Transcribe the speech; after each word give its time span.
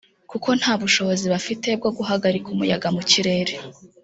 kuko 0.31 0.49
nta 0.59 0.73
bushobozi 0.81 1.25
bafite 1.33 1.67
bwo 1.79 1.89
guhagarika 1.97 2.47
umuyaga 2.53 2.87
mu 2.95 3.01
kirere 3.09 3.53